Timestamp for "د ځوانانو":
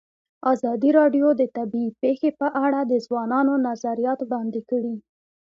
2.85-3.53